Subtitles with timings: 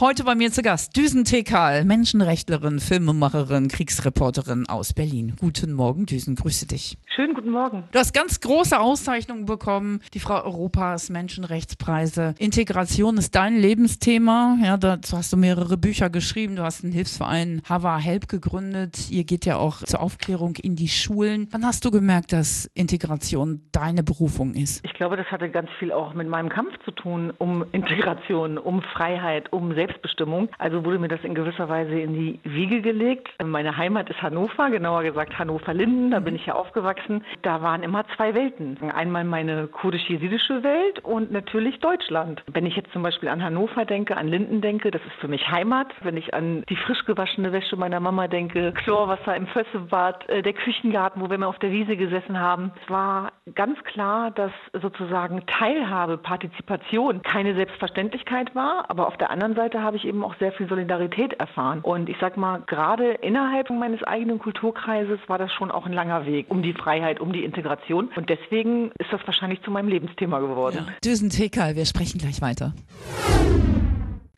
[0.00, 5.34] Heute bei mir zu Gast Düsen Tekal, Menschenrechtlerin, Filmemacherin, Kriegsreporterin aus Berlin.
[5.40, 6.96] Guten Morgen, Düsen, grüße dich.
[7.16, 7.82] Schönen guten Morgen.
[7.90, 12.36] Du hast ganz große Auszeichnungen bekommen, die Frau Europas Menschenrechtspreise.
[12.38, 14.56] Integration ist dein Lebensthema.
[14.62, 16.54] Ja, dazu hast du mehrere Bücher geschrieben.
[16.54, 19.10] Du hast einen Hilfsverein Hava Help gegründet.
[19.10, 21.48] Ihr geht ja auch zur Aufklärung in die Schulen.
[21.50, 24.84] Wann hast du gemerkt, dass Integration deine Berufung ist?
[24.84, 28.80] Ich glaube, das hatte ganz viel auch mit meinem Kampf zu tun, um Integration, um
[28.82, 30.48] Freiheit, um Selbst Selbstbestimmung.
[30.58, 33.28] Also wurde mir das in gewisser Weise in die Wiege gelegt.
[33.42, 37.24] Meine Heimat ist Hannover, genauer gesagt Hannover-Linden, da bin ich ja aufgewachsen.
[37.42, 38.78] Da waren immer zwei Welten.
[38.90, 42.42] Einmal meine kurdisch-jesidische Welt und natürlich Deutschland.
[42.52, 45.48] Wenn ich jetzt zum Beispiel an Hannover denke, an Linden denke, das ist für mich
[45.50, 45.88] Heimat.
[46.02, 50.52] Wenn ich an die frisch gewaschene Wäsche meiner Mama denke, Chlorwasser im Fössebad, äh, der
[50.52, 55.46] Küchengarten, wo wir mal auf der Wiese gesessen haben, es war ganz klar, dass sozusagen
[55.46, 60.34] Teilhabe, Partizipation keine Selbstverständlichkeit war, aber auf der anderen Seite Seite habe ich eben auch
[60.38, 61.80] sehr viel Solidarität erfahren.
[61.80, 66.26] Und ich sag mal, gerade innerhalb meines eigenen Kulturkreises war das schon auch ein langer
[66.26, 68.10] Weg um die Freiheit, um die Integration.
[68.16, 70.86] Und deswegen ist das wahrscheinlich zu meinem Lebensthema geworden.
[70.86, 70.92] Ja.
[71.04, 72.72] Düsen Tekal, wir sprechen gleich weiter.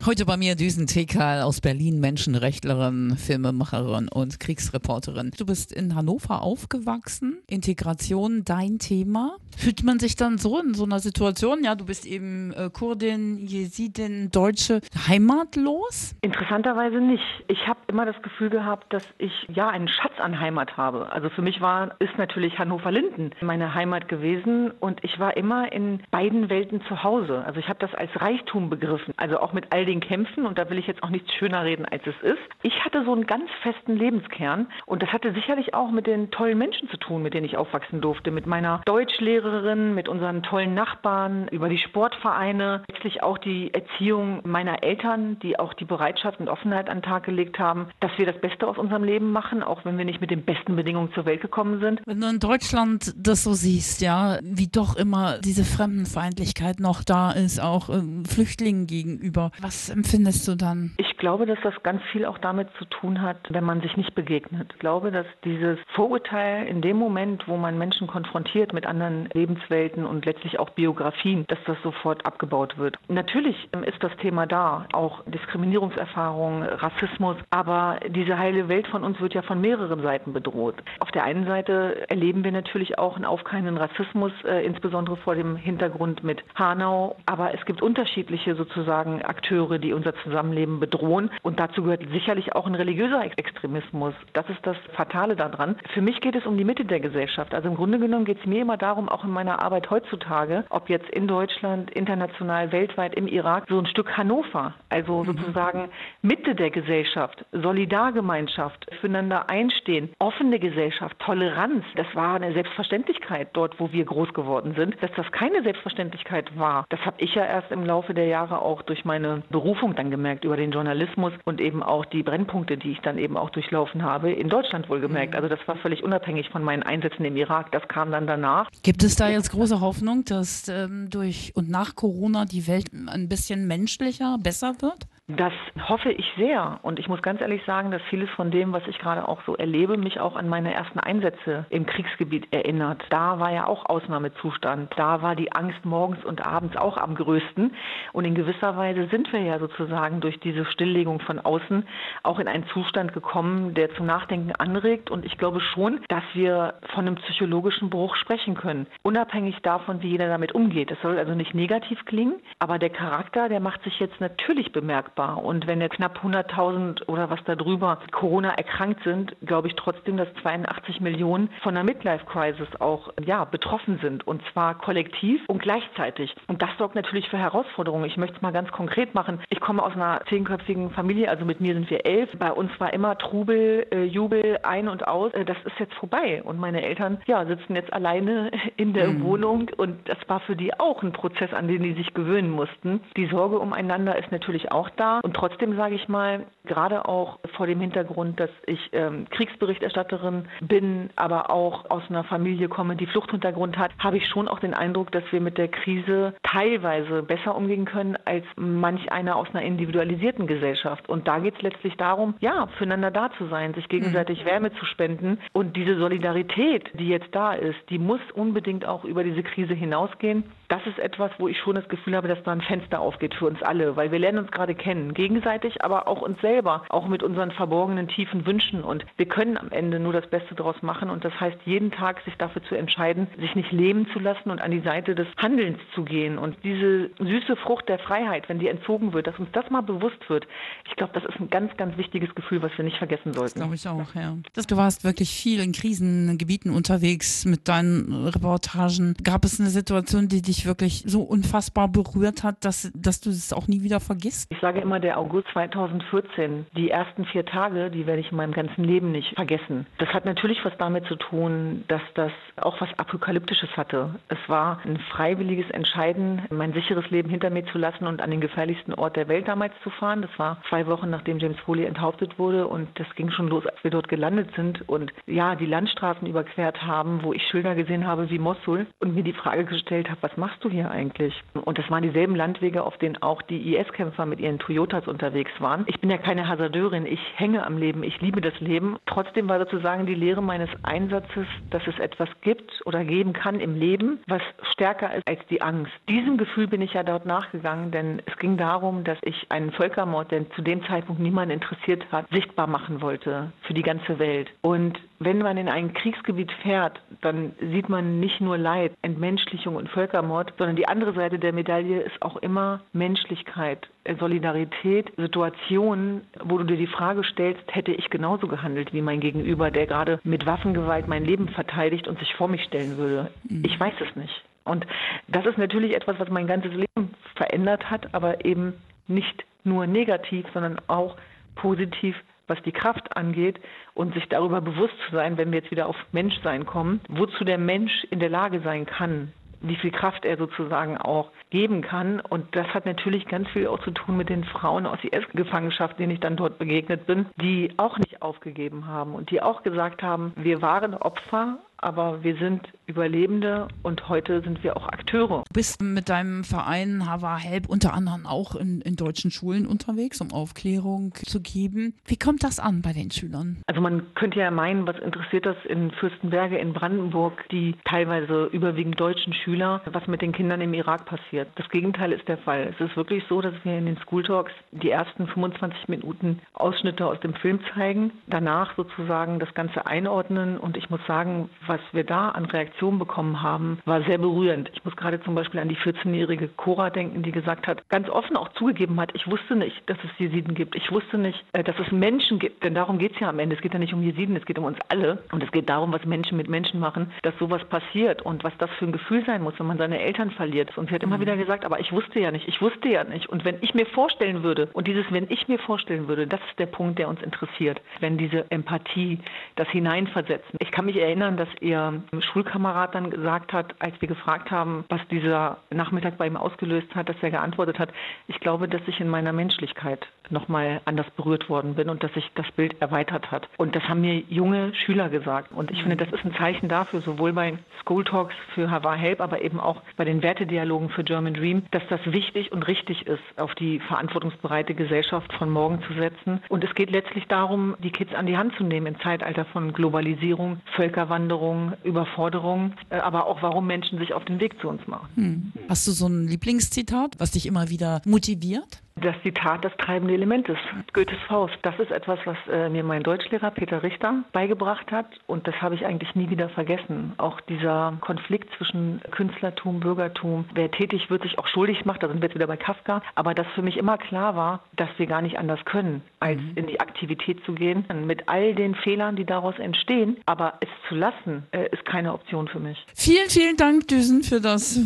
[0.07, 5.31] Heute bei mir Düsen Tekal aus Berlin, Menschenrechtlerin, Filmemacherin und Kriegsreporterin.
[5.37, 7.43] Du bist in Hannover aufgewachsen.
[7.47, 9.37] Integration, dein Thema.
[9.59, 11.63] Fühlt man sich dann so in so einer Situation?
[11.65, 16.17] Ja, du bist eben äh, Kurdin, Jesidin, Deutsche, heimatlos?
[16.23, 17.23] Interessanterweise nicht.
[17.49, 21.13] Ich habe immer das Gefühl gehabt, dass ich ja einen Schatz an Heimat habe.
[21.13, 26.01] Also für mich war, ist natürlich Hannover-Linden meine Heimat gewesen und ich war immer in
[26.11, 27.45] beiden Welten zu Hause.
[27.45, 29.13] Also ich habe das als Reichtum begriffen.
[29.19, 31.85] Also auch mit all den Kämpfen und da will ich jetzt auch nichts schöner reden,
[31.85, 32.39] als es ist.
[32.63, 36.59] Ich hatte so einen ganz festen Lebenskern und das hatte sicherlich auch mit den tollen
[36.59, 41.49] Menschen zu tun, mit denen ich aufwachsen durfte, mit meiner Deutschlehrerin, mit unseren tollen Nachbarn,
[41.49, 46.89] über die Sportvereine, letztlich auch die Erziehung meiner Eltern, die auch die Bereitschaft und Offenheit
[46.89, 49.99] an den Tag gelegt haben, dass wir das Beste aus unserem Leben machen, auch wenn
[49.99, 52.01] wir nicht mit den besten Bedingungen zur Welt gekommen sind.
[52.07, 57.33] Wenn du in Deutschland das so siehst, ja, wie doch immer diese Fremdenfeindlichkeit noch da
[57.33, 60.93] ist, auch äh, Flüchtlingen gegenüber, was empfindest du dann?
[60.99, 64.15] Ich glaube, dass das ganz viel auch damit zu tun hat, wenn man sich nicht
[64.15, 64.71] begegnet.
[64.73, 70.05] Ich glaube, dass dieses Vorurteil in dem Moment, wo man Menschen konfrontiert mit anderen Lebenswelten
[70.05, 72.97] und letztlich auch Biografien, dass das sofort abgebaut wird.
[73.09, 79.35] Natürlich ist das Thema da, auch Diskriminierungserfahrung, Rassismus, aber diese heile Welt von uns wird
[79.35, 80.77] ja von mehreren Seiten bedroht.
[80.99, 85.57] Auf der einen Seite erleben wir natürlich auch einen aufkeimenden Rassismus, äh, insbesondere vor dem
[85.57, 91.31] Hintergrund mit Hanau, aber es gibt unterschiedliche sozusagen Akteure, Akteure, die unser Zusammenleben bedrohen.
[91.43, 94.15] Und dazu gehört sicherlich auch ein religiöser Extremismus.
[94.33, 95.77] Das ist das Fatale daran.
[95.95, 97.55] Für mich geht es um die Mitte der Gesellschaft.
[97.55, 100.89] Also im Grunde genommen geht es mir immer darum, auch in meiner Arbeit heutzutage, ob
[100.89, 105.27] jetzt in Deutschland, international, weltweit, im Irak, so ein Stück Hannover, also mhm.
[105.27, 105.89] sozusagen
[106.23, 111.85] Mitte der Gesellschaft, Solidargemeinschaft, füreinander einstehen, offene Gesellschaft, Toleranz.
[111.97, 115.01] Das war eine Selbstverständlichkeit dort, wo wir groß geworden sind.
[115.03, 118.83] Dass das keine Selbstverständlichkeit war, das habe ich ja erst im Laufe der Jahre auch
[118.83, 119.60] durch meine Berufung
[119.97, 123.51] dann gemerkt über den Journalismus und eben auch die Brennpunkte, die ich dann eben auch
[123.51, 125.33] durchlaufen habe, in Deutschland wohl gemerkt.
[125.33, 125.37] Mhm.
[125.37, 127.73] Also das war völlig unabhängig von meinen Einsätzen im Irak.
[127.73, 128.69] Das kam dann danach.
[128.83, 133.29] Gibt es da jetzt große Hoffnung, dass ähm, durch und nach Corona die Welt ein
[133.29, 135.07] bisschen menschlicher, besser wird?
[135.37, 135.53] Das
[135.89, 136.79] hoffe ich sehr.
[136.83, 139.57] Und ich muss ganz ehrlich sagen, dass vieles von dem, was ich gerade auch so
[139.57, 143.03] erlebe, mich auch an meine ersten Einsätze im Kriegsgebiet erinnert.
[143.11, 144.93] Da war ja auch Ausnahmezustand.
[144.97, 147.75] Da war die Angst morgens und abends auch am größten.
[148.13, 151.87] Und in gewisser Weise sind wir ja sozusagen durch diese Stilllegung von außen
[152.23, 155.11] auch in einen Zustand gekommen, der zum Nachdenken anregt.
[155.11, 158.87] Und ich glaube schon, dass wir von einem psychologischen Bruch sprechen können.
[159.03, 160.91] Unabhängig davon, wie jeder damit umgeht.
[160.91, 165.20] Das soll also nicht negativ klingen, aber der Charakter, der macht sich jetzt natürlich bemerkbar
[165.21, 165.45] machbar.
[165.45, 170.29] Und wenn jetzt knapp 100.000 oder was darüber Corona erkrankt sind, glaube ich trotzdem, dass
[170.43, 174.27] 82 Millionen von der Midlife-Crisis auch ja, betroffen sind.
[174.27, 176.35] Und zwar kollektiv und gleichzeitig.
[176.47, 178.05] Und das sorgt natürlich für Herausforderungen.
[178.05, 179.41] Ich möchte es mal ganz konkret machen.
[179.49, 182.31] Ich komme aus einer zehnköpfigen Familie, also mit mir sind wir elf.
[182.39, 185.33] Bei uns war immer Trubel, äh, Jubel ein und aus.
[185.35, 186.43] Äh, das ist jetzt vorbei.
[186.43, 189.25] Und meine Eltern ja, sitzen jetzt alleine in der mhm.
[189.25, 189.71] Wohnung.
[189.77, 193.01] Und das war für die auch ein Prozess, an den die sich gewöhnen mussten.
[193.17, 195.21] Die Sorge umeinander ist natürlich auch da.
[195.23, 201.11] Und trotzdem sage ich mal, gerade auch vor dem Hintergrund, dass ich ähm, Kriegsberichterstatterin bin,
[201.17, 205.11] aber auch aus einer Familie komme, die Fluchthintergrund hat, habe ich schon auch den Eindruck,
[205.13, 210.47] dass wir mit der Krise teilweise besser umgehen können als manch einer aus einer individualisierten
[210.47, 211.09] Gesellschaft.
[211.09, 214.49] Und da geht es letztlich darum, ja, füreinander da zu sein, sich gegenseitig mhm.
[214.49, 215.39] Wärme zu spenden.
[215.53, 220.45] Und diese Solidarität, die jetzt da ist, die muss unbedingt auch über diese Krise hinausgehen.
[220.69, 223.47] Das ist etwas, wo ich schon das Gefühl habe, dass da ein Fenster aufgeht für
[223.47, 227.23] uns alle, weil wir lernen uns gerade kennen, gegenseitig, aber auch uns selber, auch mit
[227.23, 228.83] unseren verborgenen tiefen Wünschen.
[228.83, 231.11] Und wir können am Ende nur das Beste daraus machen.
[231.11, 234.61] Und das heißt, jeden Tag sich dafür zu entscheiden, sich nicht lähmen zu lassen und
[234.61, 236.39] an die Seite des Handelns zu gehen.
[236.39, 240.29] Und diese süße Frucht der Freiheit, wenn die entzogen wird, dass uns das mal bewusst
[240.29, 240.47] wird,
[240.89, 243.41] ich glaube, das ist ein ganz, ganz wichtiges Gefühl, was wir nicht vergessen sollten.
[243.41, 244.37] Das glaube ich auch, ja.
[244.69, 249.15] Du warst wirklich viel in Krisengebieten unterwegs mit deinen Reportagen.
[249.23, 253.53] Gab es eine Situation, die dich wirklich so unfassbar berührt hat, dass, dass du es
[253.53, 254.51] auch nie wieder vergisst?
[254.51, 258.53] Ich sage immer, der August 2014, die ersten vier Tage, die werde ich in meinem
[258.53, 259.87] ganzen Leben nicht vergessen.
[259.99, 264.15] Das hat natürlich was damit zu tun, dass das auch was Apokalyptisches hatte.
[264.29, 268.41] Es war ein freiwilliges Entscheiden, mein sicheres Leben hinter mir zu lassen und an den
[268.41, 270.23] gefährlichsten Ort der Welt damals zu fahren.
[270.23, 273.83] Das war zwei Wochen nachdem James Foley enthauptet wurde und das ging schon los, als
[273.83, 278.31] wir dort gelandet sind und ja, die Landstraßen überquert haben, wo ich Schilder gesehen habe
[278.31, 281.35] wie Mosul und mir die Frage gestellt habe, was machst du hier eigentlich?
[281.55, 285.83] Und das waren dieselben Landwege, auf denen auch die IS-Kämpfer mit ihren Toyotas unterwegs waren.
[285.89, 288.99] Ich bin ja keine Hasardeurin, ich hänge am Leben, ich liebe das Leben.
[289.05, 293.75] Trotzdem war sozusagen die Lehre meines Einsatzes, dass es etwas gibt oder geben kann im
[293.75, 295.91] Leben, was stärker ist als die Angst.
[296.09, 300.31] Diesem Gefühl bin ich ja dort nachgegangen, denn es ging darum, dass ich einen Völkermord,
[300.31, 304.53] der zu dem Zeitpunkt niemand interessiert hat, sichtbar machen wollte für die ganze Welt.
[304.63, 309.91] Und wenn man in ein Kriegsgebiet fährt, dann sieht man nicht nur Leid, Entmenschlichung und
[309.91, 313.89] Völkermord, sondern die andere Seite der Medaille ist auch immer Menschlichkeit,
[314.19, 319.71] Solidarität, Situationen, wo du dir die Frage stellst, hätte ich genauso gehandelt wie mein Gegenüber,
[319.71, 323.31] der gerade mit Waffengewalt mein Leben verteidigt und sich vor mich stellen würde.
[323.49, 323.63] Mhm.
[323.65, 324.45] Ich weiß es nicht.
[324.65, 324.87] Und
[325.29, 328.75] das ist natürlich etwas, was mein ganzes Leben verändert hat, aber eben
[329.07, 331.17] nicht nur negativ, sondern auch
[331.55, 332.17] positiv
[332.51, 333.61] was die Kraft angeht
[333.95, 337.59] und sich darüber bewusst zu sein, wenn wir jetzt wieder auf Menschsein kommen, wozu der
[337.59, 342.21] Mensch in der Lage sein kann, wie viel Kraft er sozusagen auch geben kann.
[342.21, 346.13] Und das hat natürlich ganz viel auch zu tun mit den Frauen aus IS-Gefangenschaft, denen
[346.13, 350.33] ich dann dort begegnet bin, die auch nicht aufgegeben haben und die auch gesagt haben,
[350.37, 355.45] wir waren Opfer, aber wir sind Überlebende und heute sind wir auch Akteure.
[355.49, 360.21] Du bist mit deinem Verein Hava Help unter anderem auch in, in deutschen Schulen unterwegs,
[360.21, 361.95] um Aufklärung zu geben.
[362.07, 363.63] Wie kommt das an bei den Schülern?
[363.67, 368.99] Also man könnte ja meinen, was interessiert das in Fürstenberge in Brandenburg, die teilweise überwiegend
[368.99, 371.49] deutschen Schüler, was mit den Kindern im Irak passiert.
[371.55, 372.75] Das Gegenteil ist der Fall.
[372.75, 377.07] Es ist wirklich so, dass wir in den School Talks die ersten 25 Minuten Ausschnitte
[377.07, 382.03] aus dem Film zeigen, danach sozusagen das Ganze einordnen und ich muss sagen, was wir
[382.03, 384.69] da an Reaktionen bekommen haben, war sehr berührend.
[384.75, 388.37] Ich muss gerade zum Beispiel an die 14-jährige Cora denken, die gesagt hat, ganz offen
[388.37, 390.75] auch zugegeben hat, ich wusste nicht, dass es Jesiden gibt.
[390.75, 393.55] Ich wusste nicht, äh, dass es Menschen gibt, denn darum geht es ja am Ende.
[393.55, 395.23] Es geht ja nicht um Jesiden, es geht um uns alle.
[395.31, 398.71] Und es geht darum, was Menschen mit Menschen machen, dass sowas passiert und was das
[398.81, 400.77] für ein Gefühl sein muss, wenn man seine Eltern verliert.
[400.77, 401.21] Und sie hat immer mhm.
[401.21, 403.29] wieder gesagt, aber ich wusste ja nicht, ich wusste ja nicht.
[403.29, 406.59] Und wenn ich mir vorstellen würde, und dieses, wenn ich mir vorstellen würde, das ist
[406.59, 409.21] der Punkt, der uns interessiert, wenn diese Empathie,
[409.55, 410.59] das Hineinversetzen.
[410.71, 412.01] Ich kann mich erinnern, dass ihr
[412.33, 417.09] Schulkamerad dann gesagt hat, als wir gefragt haben, was dieser Nachmittag bei ihm ausgelöst hat,
[417.09, 417.89] dass er geantwortet hat,
[418.29, 422.31] ich glaube, dass ich in meiner Menschlichkeit nochmal anders berührt worden bin und dass sich
[422.35, 423.49] das Bild erweitert hat.
[423.57, 425.53] Und das haben mir junge Schüler gesagt.
[425.53, 429.21] Und ich finde, das ist ein Zeichen dafür, sowohl bei School Talks für Havar Help,
[429.21, 433.23] aber eben auch bei den Wertedialogen für German Dream, dass das wichtig und richtig ist,
[433.37, 436.43] auf die verantwortungsbereite Gesellschaft von morgen zu setzen.
[436.49, 439.73] Und es geht letztlich darum, die Kids an die Hand zu nehmen im Zeitalter von
[439.73, 445.09] Globalisierung, Völkerwanderung, Überforderung, äh, aber auch warum Menschen sich auf den Weg zu uns machen.
[445.15, 445.53] Hm.
[445.69, 448.83] Hast du so ein Lieblingszitat, was dich immer wieder motiviert?
[449.03, 450.61] Das Zitat das treibende Element ist.
[450.93, 451.57] Goethes Faust.
[451.63, 455.75] Das ist etwas, was äh, mir mein Deutschlehrer Peter Richter beigebracht hat und das habe
[455.75, 457.15] ich eigentlich nie wieder vergessen.
[457.17, 462.21] Auch dieser Konflikt zwischen Künstlertum, Bürgertum, wer tätig wird, sich auch schuldig macht, da sind
[462.21, 465.23] wir jetzt wieder bei Kafka, aber dass für mich immer klar war, dass wir gar
[465.23, 466.53] nicht anders können, als mhm.
[466.57, 470.95] in die Aktivität zu gehen, mit all den Fehlern, die daraus entstehen, aber es zu
[470.95, 472.85] lassen, äh, ist keine Option für mich.
[472.95, 474.79] Vielen, vielen Dank, Düsen, für das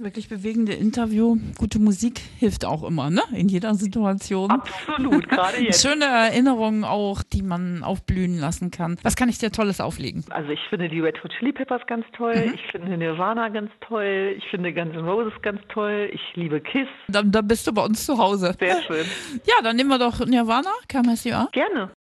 [0.00, 1.36] Wirklich bewegende Interview.
[1.58, 3.22] Gute Musik hilft auch immer, ne?
[3.32, 4.50] In jeder Situation.
[4.50, 5.82] Absolut, gerade jetzt.
[5.82, 8.96] Schöne Erinnerungen auch, die man aufblühen lassen kann.
[9.02, 10.24] Was kann ich dir Tolles auflegen?
[10.30, 12.34] Also ich finde die Red Hot Chili Peppers ganz toll.
[12.36, 12.54] Mhm.
[12.54, 14.34] Ich finde Nirvana ganz toll.
[14.38, 16.10] Ich finde Guns N' Roses ganz toll.
[16.12, 16.88] Ich liebe Kiss.
[17.08, 18.54] Dann, dann bist du bei uns zu Hause.
[18.58, 19.04] Sehr schön.
[19.46, 20.70] Ja, dann nehmen wir doch Nirvana.
[20.90, 21.48] Come as you are.
[21.52, 21.90] Gerne.